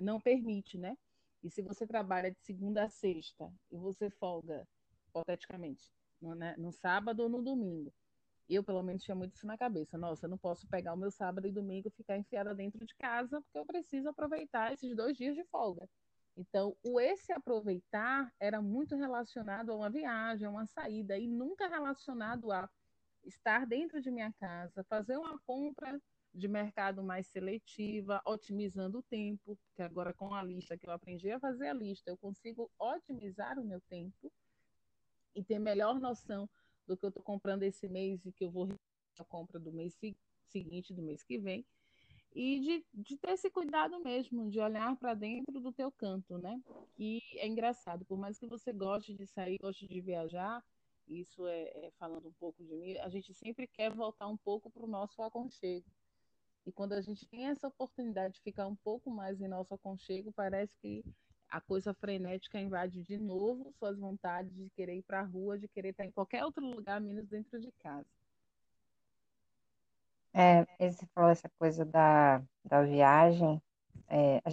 não 0.00 0.20
permite, 0.20 0.78
né? 0.78 0.96
E 1.44 1.50
se 1.50 1.60
você 1.60 1.86
trabalha 1.86 2.30
de 2.30 2.40
segunda 2.40 2.84
a 2.84 2.88
sexta 2.88 3.52
e 3.70 3.76
você 3.76 4.08
folga, 4.08 4.66
hipoteticamente, 5.08 5.92
no, 6.18 6.34
né, 6.34 6.54
no 6.56 6.72
sábado 6.72 7.22
ou 7.22 7.28
no 7.28 7.42
domingo, 7.42 7.92
eu, 8.48 8.64
pelo 8.64 8.82
menos, 8.82 9.02
tinha 9.02 9.14
muito 9.14 9.34
isso 9.34 9.46
na 9.46 9.56
cabeça. 9.56 9.98
Nossa, 9.98 10.24
eu 10.24 10.30
não 10.30 10.38
posso 10.38 10.66
pegar 10.68 10.94
o 10.94 10.96
meu 10.96 11.10
sábado 11.10 11.46
e 11.46 11.52
domingo 11.52 11.88
e 11.88 11.90
ficar 11.90 12.16
enfiada 12.16 12.54
dentro 12.54 12.84
de 12.84 12.94
casa, 12.96 13.42
porque 13.42 13.58
eu 13.58 13.66
preciso 13.66 14.08
aproveitar 14.08 14.72
esses 14.72 14.96
dois 14.96 15.16
dias 15.16 15.34
de 15.34 15.44
folga. 15.44 15.86
Então, 16.36 16.76
o 16.82 16.98
esse 16.98 17.32
aproveitar 17.32 18.32
era 18.40 18.60
muito 18.60 18.96
relacionado 18.96 19.70
a 19.70 19.76
uma 19.76 19.90
viagem, 19.90 20.46
a 20.46 20.50
uma 20.50 20.66
saída, 20.66 21.16
e 21.18 21.28
nunca 21.28 21.68
relacionado 21.68 22.50
a 22.50 22.68
estar 23.24 23.66
dentro 23.66 24.00
de 24.00 24.10
minha 24.10 24.32
casa, 24.32 24.84
fazer 24.84 25.16
uma 25.16 25.38
compra 25.46 26.00
de 26.34 26.48
mercado 26.48 27.02
mais 27.02 27.28
seletiva, 27.28 28.20
otimizando 28.26 28.98
o 28.98 29.02
tempo, 29.02 29.56
porque 29.66 29.82
agora 29.82 30.12
com 30.12 30.34
a 30.34 30.42
lista 30.42 30.76
que 30.76 30.86
eu 30.86 30.92
aprendi 30.92 31.30
a 31.30 31.38
fazer 31.38 31.68
a 31.68 31.72
lista, 31.72 32.10
eu 32.10 32.16
consigo 32.16 32.70
otimizar 32.78 33.58
o 33.58 33.64
meu 33.64 33.80
tempo 33.82 34.32
e 35.34 35.44
ter 35.44 35.58
melhor 35.58 36.00
noção 36.00 36.48
do 36.86 36.96
que 36.96 37.04
eu 37.04 37.08
estou 37.08 37.22
comprando 37.22 37.62
esse 37.62 37.88
mês 37.88 38.26
e 38.26 38.32
que 38.32 38.44
eu 38.44 38.50
vou 38.50 38.68
a 39.18 39.24
compra 39.24 39.60
do 39.60 39.72
mês 39.72 39.96
seguinte, 40.48 40.92
do 40.92 41.00
mês 41.00 41.22
que 41.22 41.38
vem 41.38 41.64
e 42.34 42.58
de, 42.58 42.86
de 42.92 43.16
ter 43.16 43.30
esse 43.30 43.48
cuidado 43.48 44.00
mesmo, 44.00 44.50
de 44.50 44.58
olhar 44.58 44.96
para 44.96 45.14
dentro 45.14 45.60
do 45.60 45.72
teu 45.72 45.92
canto, 45.92 46.36
né? 46.38 46.60
E 46.98 47.20
é 47.36 47.46
engraçado, 47.46 48.04
por 48.04 48.18
mais 48.18 48.38
que 48.38 48.46
você 48.46 48.72
goste 48.72 49.14
de 49.14 49.24
sair, 49.26 49.56
goste 49.58 49.86
de 49.86 50.00
viajar, 50.00 50.62
isso 51.06 51.46
é, 51.46 51.62
é 51.62 51.90
falando 51.96 52.28
um 52.28 52.32
pouco 52.32 52.64
de 52.64 52.74
mim, 52.74 52.96
a 52.98 53.08
gente 53.08 53.32
sempre 53.32 53.68
quer 53.68 53.94
voltar 53.94 54.26
um 54.26 54.36
pouco 54.36 54.68
para 54.68 54.84
o 54.84 54.88
nosso 54.88 55.22
aconchego. 55.22 55.86
E 56.66 56.72
quando 56.72 56.94
a 56.94 57.00
gente 57.00 57.26
tem 57.26 57.46
essa 57.46 57.68
oportunidade 57.68 58.34
de 58.34 58.42
ficar 58.42 58.66
um 58.66 58.76
pouco 58.76 59.10
mais 59.10 59.40
em 59.40 59.48
nosso 59.48 59.74
aconchego, 59.74 60.32
parece 60.32 60.74
que 60.78 61.04
a 61.48 61.60
coisa 61.60 61.94
frenética 61.94 62.58
invade 62.58 63.02
de 63.02 63.18
novo 63.18 63.72
suas 63.78 63.98
vontades 63.98 64.52
de 64.54 64.70
querer 64.70 64.96
ir 64.96 65.02
para 65.02 65.20
a 65.20 65.24
rua, 65.24 65.58
de 65.58 65.68
querer 65.68 65.90
estar 65.90 66.04
em 66.04 66.10
qualquer 66.10 66.44
outro 66.44 66.64
lugar 66.64 67.00
menos 67.00 67.28
dentro 67.28 67.60
de 67.60 67.70
casa. 67.72 68.06
É, 70.32 70.66
esse 70.80 71.06
falou 71.14 71.30
essa 71.30 71.48
coisa 71.58 71.84
da, 71.84 72.42
da 72.64 72.82
viagem. 72.82 73.62
É, 74.08 74.38
a, 74.38 74.52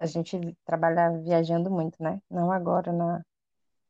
a 0.00 0.06
gente 0.06 0.38
trabalha 0.64 1.18
viajando 1.18 1.70
muito, 1.70 2.00
né? 2.00 2.20
Não 2.30 2.52
agora 2.52 2.92
na, 2.92 3.24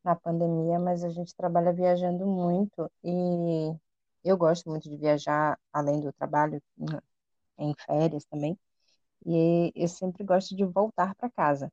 na 0.03 0.17
pandemia, 0.17 0.79
mas 0.79 1.05
a 1.05 1.11
gente 1.11 1.35
trabalha 1.35 1.73
viajando 1.73 2.27
muito 2.27 2.91
e 3.05 3.77
eu 4.25 4.37
gosto 4.37 4.71
muito 4.71 4.89
de 4.89 4.97
viajar, 4.97 5.59
além 5.73 6.01
do 6.01 6.13
trabalho, 6.13 6.63
em 7.59 7.75
férias 7.87 8.25
também. 8.27 8.59
E 9.27 9.73
eu 9.75 9.89
sempre 9.89 10.25
gosto 10.25 10.57
de 10.57 10.65
voltar 10.65 11.15
para 11.17 11.31
casa. 11.31 11.71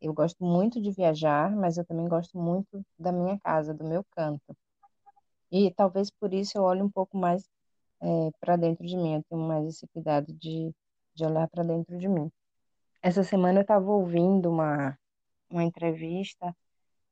Eu 0.00 0.12
gosto 0.14 0.44
muito 0.44 0.80
de 0.80 0.90
viajar, 0.90 1.50
mas 1.56 1.78
eu 1.78 1.84
também 1.86 2.08
gosto 2.08 2.38
muito 2.38 2.84
da 2.98 3.12
minha 3.12 3.38
casa, 3.40 3.74
do 3.74 3.84
meu 3.84 4.04
canto. 4.12 4.56
E 5.50 5.72
talvez 5.72 6.10
por 6.10 6.34
isso 6.34 6.58
eu 6.58 6.62
olhe 6.64 6.82
um 6.82 6.90
pouco 6.90 7.16
mais 7.16 7.48
é, 8.02 8.30
para 8.40 8.56
dentro 8.56 8.86
de 8.86 8.96
mim. 8.96 9.16
Eu 9.16 9.24
tenho 9.28 9.42
mais 9.42 9.66
esse 9.66 9.86
cuidado 9.88 10.32
de, 10.34 10.74
de 11.14 11.24
olhar 11.24 11.48
para 11.48 11.62
dentro 11.64 11.98
de 11.98 12.08
mim. 12.08 12.30
Essa 13.02 13.22
semana 13.24 13.60
eu 13.60 13.62
estava 13.62 13.90
ouvindo 13.90 14.50
uma, 14.50 14.98
uma 15.50 15.64
entrevista 15.64 16.54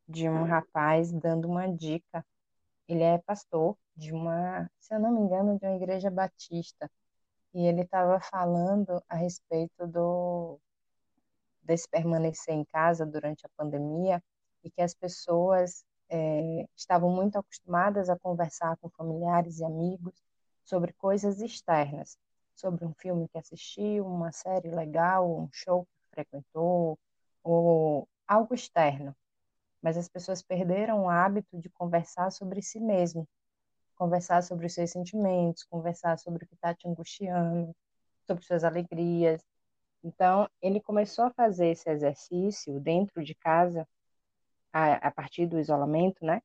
de 0.08 0.28
um 0.28 0.44
rapaz 0.44 1.12
dando 1.12 1.48
uma 1.48 1.68
dica. 1.68 2.24
Ele 2.88 3.02
é 3.02 3.18
pastor 3.18 3.76
de 3.96 4.12
uma, 4.12 4.70
se 4.80 4.94
eu 4.94 5.00
não 5.00 5.12
me 5.12 5.20
engano, 5.20 5.58
de 5.58 5.66
uma 5.66 5.76
igreja 5.76 6.10
batista. 6.10 6.90
E 7.54 7.66
ele 7.66 7.82
estava 7.82 8.18
falando 8.20 9.02
a 9.08 9.16
respeito 9.16 9.86
do 9.86 10.58
desse 11.62 11.88
permanecer 11.88 12.54
em 12.54 12.64
casa 12.64 13.06
durante 13.06 13.46
a 13.46 13.50
pandemia 13.56 14.22
e 14.64 14.70
que 14.70 14.82
as 14.82 14.94
pessoas 14.94 15.84
é, 16.08 16.66
estavam 16.76 17.10
muito 17.10 17.38
acostumadas 17.38 18.10
a 18.10 18.18
conversar 18.18 18.76
com 18.78 18.90
familiares 18.90 19.60
e 19.60 19.64
amigos 19.64 20.22
sobre 20.64 20.92
coisas 20.92 21.40
externas, 21.40 22.18
sobre 22.54 22.84
um 22.84 22.92
filme 22.94 23.28
que 23.28 23.38
assistiu, 23.38 24.06
uma 24.06 24.32
série 24.32 24.70
legal, 24.70 25.30
um 25.30 25.48
show 25.52 25.84
que 25.84 26.10
frequentou, 26.10 26.98
ou 27.42 28.08
algo 28.26 28.54
externo. 28.54 29.14
Mas 29.80 29.96
as 29.96 30.08
pessoas 30.08 30.42
perderam 30.42 31.04
o 31.04 31.08
hábito 31.08 31.58
de 31.58 31.68
conversar 31.70 32.30
sobre 32.30 32.62
si 32.62 32.78
mesmo, 32.78 33.26
conversar 33.96 34.42
sobre 34.42 34.66
os 34.66 34.74
seus 34.74 34.90
sentimentos, 34.90 35.64
conversar 35.64 36.18
sobre 36.18 36.44
o 36.44 36.48
que 36.48 36.54
está 36.54 36.74
te 36.74 36.88
angustiando, 36.88 37.74
sobre 38.26 38.44
suas 38.44 38.64
alegrias. 38.64 39.42
Então, 40.04 40.48
ele 40.60 40.80
começou 40.80 41.26
a 41.26 41.30
fazer 41.30 41.68
esse 41.68 41.88
exercício 41.90 42.80
dentro 42.80 43.22
de 43.24 43.34
casa, 43.34 43.86
a, 44.72 44.94
a 45.08 45.10
partir 45.10 45.46
do 45.46 45.60
isolamento, 45.60 46.24
né, 46.24 46.40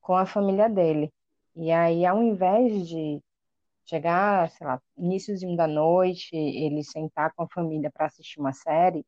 com 0.00 0.16
a 0.16 0.26
família 0.26 0.68
dele. 0.68 1.12
E 1.56 1.70
aí, 1.72 2.06
ao 2.06 2.22
invés 2.22 2.88
de 2.88 3.22
chegar, 3.84 4.50
sei 4.50 4.66
lá, 4.66 4.80
iníciozinho 4.96 5.56
da 5.56 5.66
noite, 5.66 6.34
ele 6.36 6.84
sentar 6.84 7.32
com 7.34 7.42
a 7.44 7.48
família 7.48 7.90
para 7.90 8.06
assistir 8.06 8.40
uma 8.40 8.52
série, 8.52 9.04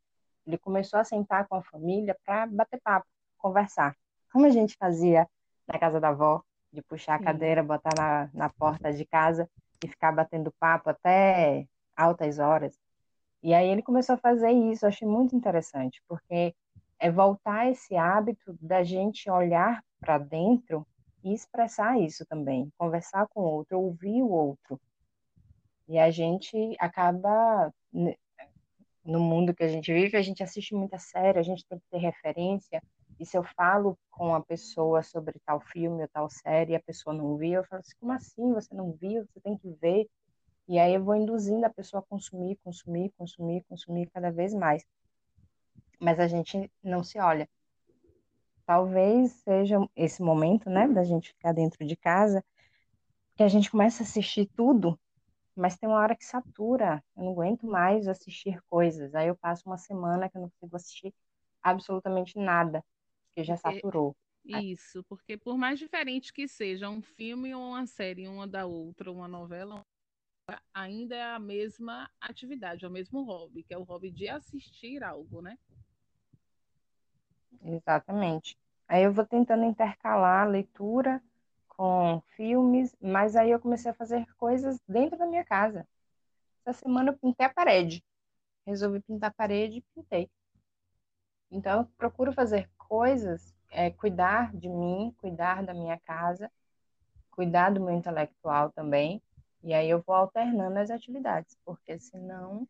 ele 0.47 0.59
começou 0.59 0.99
a 0.99 1.05
sentar 1.05 1.47
com 1.49 1.57
a 1.57 1.63
família 1.63 2.17
para 2.25 2.47
bater 2.47 2.81
papo, 2.83 3.07
conversar. 3.39 3.97
Como 4.33 4.47
a 4.47 4.51
gente 4.51 4.77
fazia 4.77 5.27
na 5.67 5.79
casa 5.79 6.01
da 6.01 6.09
avó, 6.09 6.43
de 6.75 6.83
puxar 6.83 7.15
a 7.15 7.23
cadeira, 7.23 7.63
botar 7.63 7.95
na, 7.97 8.31
na 8.35 8.51
porta 8.51 8.93
de 8.93 9.05
casa 9.07 9.49
e 9.83 9.89
ficar 9.89 10.13
batendo 10.13 10.53
papo 10.59 10.91
até 10.91 11.67
altas 11.97 12.39
horas. 12.39 12.77
E 13.43 13.55
aí 13.55 13.69
ele 13.69 13.83
começou 13.83 14.15
a 14.15 14.19
fazer 14.19 14.51
isso, 14.51 14.85
eu 14.85 14.89
achei 14.89 15.07
muito 15.07 15.37
interessante, 15.37 16.03
porque 16.09 16.55
é 16.99 17.11
voltar 17.11 17.71
esse 17.71 17.97
hábito 17.97 18.57
da 18.61 18.83
gente 18.83 19.31
olhar 19.31 19.83
para 20.01 20.19
dentro 20.19 20.87
e 21.23 21.33
expressar 21.33 22.01
isso 22.01 22.25
também, 22.27 22.73
conversar 22.77 23.27
com 23.29 23.41
o 23.41 23.45
outro, 23.45 23.79
ouvir 23.81 24.23
o 24.23 24.31
outro. 24.31 24.81
E 25.87 25.99
a 25.99 26.11
gente 26.11 26.75
acaba, 26.79 27.73
no 29.05 29.21
mundo 29.21 29.55
que 29.55 29.63
a 29.63 29.69
gente 29.69 29.93
vive, 29.93 30.17
a 30.17 30.23
gente 30.23 30.43
assiste 30.43 30.75
muita 30.75 30.99
série, 30.99 31.39
a 31.39 31.43
gente 31.43 31.67
tem 31.67 31.79
que 31.79 31.85
ter 31.91 31.99
referência. 31.99 32.83
E 33.19 33.27
se 33.27 33.37
eu 33.37 33.45
falo 33.45 33.99
com 34.11 34.35
a 34.35 34.43
pessoa 34.43 35.03
sobre 35.03 35.39
tal 35.45 35.61
filme 35.61 36.03
ou 36.03 36.09
tal 36.09 36.29
série 36.29 36.73
e 36.73 36.77
a 36.77 36.83
pessoa 36.83 37.15
não 37.15 37.37
viu, 37.37 37.55
eu 37.55 37.65
falo 37.65 37.81
assim: 37.81 37.97
como 38.01 38.13
assim 38.13 38.53
você 38.53 38.75
não 38.75 38.93
viu? 38.93 39.25
Você 39.27 39.41
tem 39.41 39.57
que 39.57 39.71
ver. 39.81 40.09
E 40.69 40.79
aí 40.79 40.95
eu 40.95 41.05
vou 41.05 41.15
induzindo 41.15 41.65
a 41.67 41.71
pessoa 41.71 42.01
a 42.01 42.07
consumir, 42.07 42.59
consumir, 42.65 43.13
consumir, 43.19 43.65
consumir 43.69 44.11
cada 44.11 44.31
vez 44.31 44.55
mais. 44.55 44.85
Mas 46.01 46.19
a 46.19 46.27
gente 46.27 46.71
não 46.83 47.03
se 47.03 47.19
olha 47.19 47.49
talvez 48.67 49.33
seja 49.33 49.79
esse 49.95 50.23
momento, 50.23 50.71
né, 50.71 50.89
da 50.89 51.05
gente 51.05 51.29
ficar 51.29 51.53
dentro 51.53 51.87
de 51.87 51.97
casa, 51.97 52.45
que 53.37 53.43
a 53.43 53.49
gente 53.49 53.71
começa 53.71 54.03
a 54.03 54.07
assistir 54.07 54.47
tudo, 54.57 54.99
mas 55.57 55.77
tem 55.77 55.89
uma 55.89 55.99
hora 55.99 56.17
que 56.17 56.25
satura. 56.25 57.03
Eu 57.17 57.25
não 57.25 57.33
aguento 57.33 57.67
mais 57.67 58.09
assistir 58.09 58.61
coisas. 58.69 59.15
Aí 59.15 59.29
eu 59.29 59.37
passo 59.37 59.63
uma 59.67 59.77
semana 59.77 60.29
que 60.29 60.37
eu 60.37 60.43
não 60.43 60.51
consigo 60.51 60.77
assistir 60.77 61.15
absolutamente 61.63 62.39
nada, 62.39 62.85
porque 63.35 63.45
já 63.45 63.57
saturou. 63.57 64.15
Isso, 64.47 65.03
porque 65.05 65.37
por 65.37 65.57
mais 65.59 65.79
diferente 65.79 66.33
que 66.33 66.47
seja 66.47 66.89
um 66.89 67.03
filme 67.03 67.55
ou 67.55 67.71
uma 67.71 67.87
série, 67.87 68.29
uma 68.29 68.47
da 68.47 68.65
outra, 68.65 69.11
uma 69.11 69.27
novela, 69.27 69.83
ainda 70.73 71.17
é 71.17 71.23
a 71.23 71.39
mesma 71.39 72.11
atividade, 72.21 72.85
é 72.85 72.89
o 72.89 72.91
mesmo 72.91 73.23
hobby, 73.25 73.65
que 73.65 73.75
é 73.75 73.79
o 73.79 73.83
hobby 73.83 74.11
de 74.11 74.29
assistir 74.29 75.03
algo, 75.03 75.41
né? 75.41 75.59
Exatamente. 77.63 78.57
Aí 78.87 79.03
eu 79.03 79.13
vou 79.13 79.27
tentando 79.27 79.65
intercalar 79.65 80.47
a 80.47 80.51
leitura 80.51 81.23
com 81.69 82.23
filmes, 82.37 82.95
mas 83.01 83.35
aí 83.35 83.51
eu 83.51 83.59
comecei 83.59 83.91
a 83.91 83.95
fazer 83.95 84.27
coisas 84.37 84.79
dentro 84.87 85.19
da 85.19 85.27
minha 85.27 85.45
casa. 85.45 85.89
Essa 86.67 86.81
semana 86.81 87.11
eu 87.11 87.19
pintei 87.19 87.47
a 87.47 87.53
parede. 87.53 88.05
Resolvi 88.67 89.01
pintar 89.01 89.31
a 89.31 89.35
parede 89.35 89.79
e 89.79 89.85
pintei. 89.95 90.31
Então 91.51 91.81
eu 91.81 91.87
procuro 91.97 92.33
fazer 92.33 92.69
coisas, 92.95 93.53
é, 93.73 93.91
cuidar 93.91 94.55
de 94.57 94.69
mim, 94.69 95.13
cuidar 95.19 95.65
da 95.65 95.75
minha 95.75 95.99
casa, 95.99 96.49
cuidar 97.29 97.71
do 97.71 97.81
meu 97.81 97.93
intelectual 97.93 98.71
também. 98.71 99.21
E 99.65 99.75
aí 99.75 99.91
eu 99.91 100.01
vou 100.01 100.15
alternando 100.15 100.79
as 100.79 100.91
atividades, 100.91 101.57
porque 101.65 101.99
senão 101.99 102.69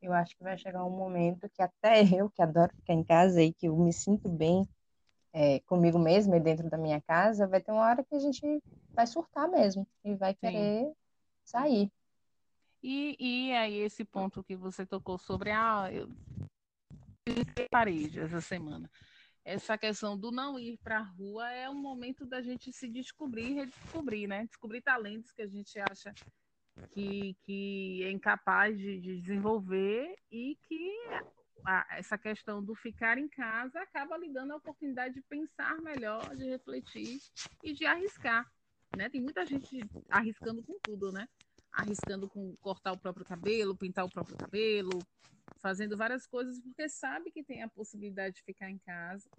eu 0.00 0.14
acho 0.14 0.34
que 0.34 0.42
vai 0.42 0.56
chegar 0.56 0.82
um 0.86 0.96
momento 0.96 1.50
que 1.50 1.60
até 1.60 2.00
eu, 2.18 2.30
que 2.30 2.40
adoro 2.40 2.72
ficar 2.76 2.94
em 2.94 3.04
casa 3.04 3.42
e 3.42 3.52
que 3.52 3.66
eu 3.68 3.76
me 3.76 3.92
sinto 3.92 4.26
bem 4.26 4.66
é, 5.34 5.60
comigo 5.60 5.98
mesma 5.98 6.38
e 6.38 6.40
dentro 6.40 6.70
da 6.70 6.78
minha 6.78 7.02
casa, 7.02 7.46
vai 7.46 7.60
ter 7.60 7.70
uma 7.70 7.82
hora 7.82 8.02
que 8.02 8.14
a 8.14 8.18
gente 8.18 8.62
vai 8.96 9.06
surtar 9.06 9.50
mesmo 9.50 9.86
e 10.02 10.14
vai 10.14 10.32
querer 10.32 10.86
Sim. 10.86 10.94
sair. 11.44 11.92
E, 12.82 13.16
e 13.20 13.52
aí 13.52 13.80
esse 13.80 14.02
ponto 14.02 14.42
que 14.42 14.56
você 14.56 14.86
tocou 14.86 15.18
sobre 15.18 15.50
a 15.50 15.82
ah, 15.82 15.92
eu 15.92 16.08
parede 17.70 18.18
essa 18.20 18.40
semana. 18.40 18.90
Essa 19.48 19.78
questão 19.78 20.14
do 20.14 20.30
não 20.30 20.58
ir 20.58 20.76
para 20.76 20.98
a 20.98 21.02
rua 21.02 21.50
é 21.50 21.70
um 21.70 21.80
momento 21.80 22.26
da 22.26 22.42
gente 22.42 22.70
se 22.70 22.86
descobrir, 22.86 23.54
redescobrir, 23.54 24.28
né? 24.28 24.44
Descobrir 24.44 24.82
talentos 24.82 25.32
que 25.32 25.40
a 25.40 25.46
gente 25.46 25.80
acha 25.80 26.12
que, 26.90 27.34
que 27.46 28.02
é 28.04 28.10
incapaz 28.10 28.76
de, 28.76 29.00
de 29.00 29.22
desenvolver 29.22 30.14
e 30.30 30.54
que 30.68 30.92
a, 31.64 31.96
essa 31.96 32.18
questão 32.18 32.62
do 32.62 32.74
ficar 32.74 33.16
em 33.16 33.26
casa 33.26 33.80
acaba 33.80 34.18
lhe 34.18 34.30
dando 34.30 34.52
a 34.52 34.56
oportunidade 34.56 35.14
de 35.14 35.22
pensar 35.22 35.80
melhor, 35.80 36.36
de 36.36 36.44
refletir 36.44 37.18
e 37.64 37.72
de 37.72 37.86
arriscar. 37.86 38.46
Né? 38.94 39.08
Tem 39.08 39.22
muita 39.22 39.46
gente 39.46 39.80
arriscando 40.10 40.62
com 40.62 40.78
tudo, 40.80 41.10
né? 41.10 41.26
Arriscando 41.78 42.28
com 42.28 42.56
cortar 42.56 42.92
o 42.92 42.98
próprio 42.98 43.24
cabelo, 43.24 43.76
pintar 43.76 44.04
o 44.04 44.10
próprio 44.10 44.36
cabelo, 44.36 44.90
fazendo 45.60 45.96
várias 45.96 46.26
coisas, 46.26 46.60
porque 46.60 46.88
sabe 46.88 47.30
que 47.30 47.44
tem 47.44 47.62
a 47.62 47.68
possibilidade 47.68 48.36
de 48.36 48.42
ficar 48.42 48.68
em 48.68 48.78
casa 48.78 49.30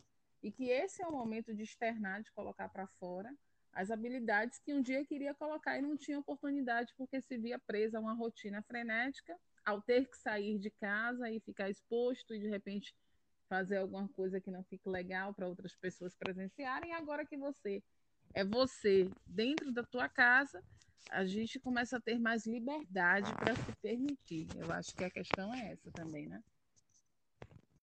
e 0.42 0.52
que 0.52 0.70
esse 0.70 1.02
é 1.04 1.08
o 1.08 1.12
momento 1.12 1.54
de 1.54 1.64
externar, 1.64 2.22
de 2.22 2.32
colocar 2.32 2.70
para 2.70 2.88
fora 3.00 3.30
as 3.74 3.92
habilidades 3.92 4.58
que 4.60 4.74
um 4.74 4.82
dia 4.82 5.06
queria 5.06 5.34
colocar 5.34 5.78
e 5.78 5.82
não 5.82 5.96
tinha 5.98 6.20
oportunidade 6.20 6.94
porque 6.98 7.22
se 7.22 7.38
via 7.38 7.60
presa 7.60 7.98
a 7.98 8.02
uma 8.02 8.14
rotina 8.14 8.62
frenética 8.64 9.38
ao 9.66 9.82
ter 9.82 10.08
que 10.08 10.18
sair 10.18 10.58
de 10.58 10.70
casa 10.70 11.30
e 11.30 11.40
ficar 11.42 11.70
exposto 11.70 12.34
e 12.34 12.40
de 12.40 12.48
repente 12.48 12.96
fazer 13.48 13.78
alguma 13.78 14.08
coisa 14.10 14.40
que 14.40 14.52
não 14.52 14.64
fique 14.64 14.88
legal 14.88 15.34
para 15.34 15.48
outras 15.48 15.76
pessoas 15.76 16.16
presenciarem, 16.16 16.94
agora 16.94 17.26
que 17.26 17.38
você 17.38 17.84
é 18.34 18.46
você 18.46 19.10
dentro 19.26 19.72
da 19.72 19.84
tua 19.84 20.08
casa, 20.08 20.64
a 21.12 21.26
gente 21.26 21.60
começa 21.60 21.98
a 21.98 22.02
ter 22.02 22.20
mais 22.20 22.46
liberdade 22.46 23.34
para 23.34 23.56
se 23.56 23.72
permitir. 23.82 24.48
Eu 24.56 24.72
acho 24.72 24.96
que 24.96 25.04
a 25.04 25.10
questão 25.10 25.54
é 25.54 25.72
essa 25.72 25.92
também, 25.92 26.28
né? 26.28 26.42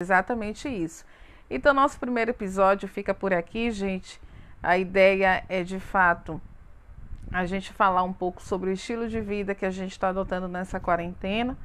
Exatamente 0.01 0.67
isso. 0.67 1.05
Então, 1.49 1.73
nosso 1.73 1.99
primeiro 1.99 2.31
episódio 2.31 2.87
fica 2.87 3.13
por 3.13 3.33
aqui, 3.33 3.71
gente. 3.71 4.19
A 4.61 4.77
ideia 4.77 5.45
é, 5.47 5.63
de 5.63 5.79
fato, 5.79 6.41
a 7.31 7.45
gente 7.45 7.71
falar 7.71 8.03
um 8.03 8.13
pouco 8.13 8.41
sobre 8.41 8.69
o 8.69 8.73
estilo 8.73 9.07
de 9.07 9.21
vida 9.21 9.55
que 9.55 9.65
a 9.65 9.71
gente 9.71 9.91
está 9.91 10.09
adotando 10.09 10.47
nessa 10.47 10.79
quarentena, 10.79 11.57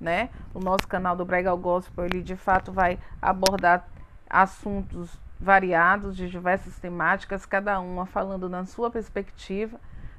né? 0.00 0.30
O 0.54 0.58
nosso 0.58 0.88
canal 0.88 1.14
do 1.14 1.24
Bregal 1.24 1.56
Gospel, 1.56 2.06
ele 2.06 2.22
de 2.22 2.36
fato 2.36 2.72
vai 2.72 2.98
abordar 3.20 3.88
assuntos 4.28 5.20
variados 5.38 6.16
de 6.16 6.28
diversas 6.28 6.78
temáticas, 6.78 7.44
cada 7.44 7.78
uma 7.78 8.06
falando 8.06 8.48
na 8.48 8.64
sua 8.64 8.90
perspectiva, 8.90 9.78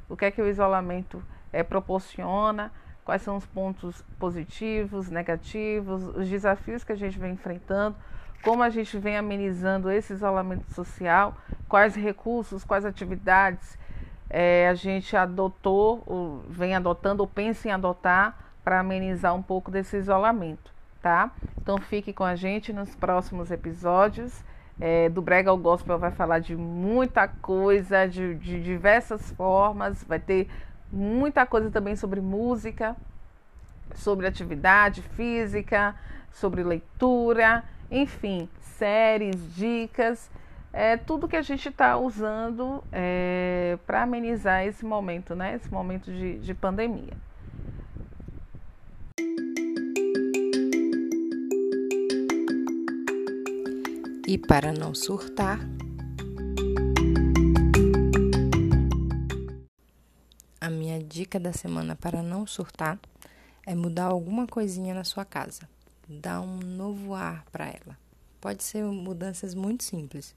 o 0.09 0.15
que 0.15 0.25
é 0.25 0.31
que 0.31 0.41
o 0.41 0.47
isolamento 0.47 1.23
é, 1.51 1.63
proporciona, 1.63 2.71
quais 3.03 3.21
são 3.21 3.37
os 3.37 3.45
pontos 3.45 4.03
positivos, 4.19 5.09
negativos, 5.09 6.03
os 6.15 6.27
desafios 6.27 6.83
que 6.83 6.91
a 6.91 6.95
gente 6.95 7.17
vem 7.17 7.33
enfrentando, 7.33 7.95
como 8.43 8.63
a 8.63 8.69
gente 8.69 8.97
vem 8.97 9.17
amenizando 9.17 9.89
esse 9.89 10.13
isolamento 10.13 10.71
social, 10.73 11.35
quais 11.67 11.95
recursos, 11.95 12.63
quais 12.63 12.85
atividades 12.85 13.77
é, 14.29 14.67
a 14.67 14.73
gente 14.73 15.15
adotou, 15.15 16.03
ou 16.05 16.43
vem 16.49 16.75
adotando 16.75 17.23
ou 17.23 17.27
pensa 17.27 17.67
em 17.67 17.71
adotar 17.71 18.37
para 18.63 18.79
amenizar 18.79 19.33
um 19.33 19.41
pouco 19.41 19.71
desse 19.71 19.97
isolamento, 19.97 20.71
tá? 21.01 21.31
Então 21.61 21.77
fique 21.77 22.11
com 22.11 22.23
a 22.23 22.35
gente 22.35 22.73
nos 22.73 22.93
próximos 22.95 23.51
episódios. 23.51 24.43
É, 24.79 25.09
do 25.09 25.21
Brega 25.21 25.49
ao 25.49 25.57
Gospel 25.57 25.97
vai 25.97 26.11
falar 26.11 26.39
de 26.39 26.55
muita 26.55 27.27
coisa, 27.27 28.07
de, 28.07 28.35
de 28.35 28.61
diversas 28.61 29.31
formas, 29.31 30.03
vai 30.03 30.19
ter 30.19 30.47
muita 30.91 31.45
coisa 31.45 31.71
também 31.71 31.95
sobre 31.95 32.21
música, 32.21 32.95
sobre 33.95 34.27
atividade 34.27 35.01
física, 35.01 35.95
sobre 36.31 36.63
leitura, 36.63 37.63
enfim, 37.89 38.47
séries, 38.59 39.55
dicas 39.55 40.29
é, 40.77 40.95
tudo 40.95 41.27
que 41.27 41.35
a 41.35 41.41
gente 41.41 41.69
está 41.69 41.97
usando 41.97 42.83
é, 42.91 43.79
para 43.87 44.03
amenizar 44.03 44.63
esse 44.63 44.85
momento, 44.85 45.35
né? 45.35 45.55
Esse 45.55 45.73
momento 45.73 46.11
de, 46.11 46.37
de 46.37 46.53
pandemia. 46.53 47.13
E 54.27 54.37
para 54.37 54.73
não 54.73 54.93
surtar, 54.93 55.57
a 60.59 60.69
minha 60.69 61.01
dica 61.01 61.39
da 61.39 61.53
semana 61.53 61.95
para 61.95 62.21
não 62.21 62.45
surtar 62.45 62.99
é 63.65 63.73
mudar 63.73 64.07
alguma 64.07 64.45
coisinha 64.45 64.93
na 64.93 65.05
sua 65.05 65.23
casa, 65.23 65.69
dar 66.09 66.41
um 66.41 66.57
novo 66.57 67.13
ar 67.13 67.45
para 67.53 67.67
ela. 67.67 67.97
Pode 68.41 68.63
ser 68.63 68.83
mudanças 68.83 69.55
muito 69.55 69.85
simples 69.85 70.35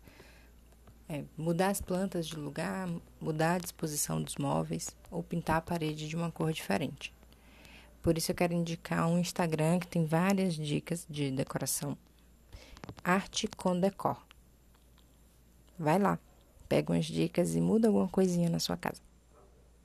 é, 1.09 1.24
mudar 1.37 1.70
as 1.70 1.81
plantas 1.81 2.29
de 2.29 2.37
lugar, 2.37 2.88
mudar 3.20 3.55
a 3.55 3.59
disposição 3.59 4.22
dos 4.22 4.37
móveis 4.37 4.96
ou 5.11 5.24
pintar 5.24 5.57
a 5.57 5.61
parede 5.61 6.09
de 6.09 6.14
uma 6.14 6.31
cor 6.31 6.53
diferente. 6.53 7.12
Por 8.00 8.16
isso 8.16 8.31
eu 8.31 8.37
quero 8.37 8.55
indicar 8.55 9.09
um 9.09 9.18
Instagram 9.18 9.81
que 9.81 9.88
tem 9.88 10.07
várias 10.07 10.55
dicas 10.55 11.05
de 11.11 11.33
decoração. 11.33 11.98
Arte 13.03 13.49
com 13.57 13.79
Decor. 13.79 14.16
Vai 15.79 15.99
lá, 15.99 16.19
pega 16.69 16.93
umas 16.93 17.07
dicas 17.07 17.55
e 17.55 17.61
muda 17.61 17.88
alguma 17.88 18.09
coisinha 18.09 18.51
na 18.51 18.59
sua 18.59 18.77
casa. 18.77 19.01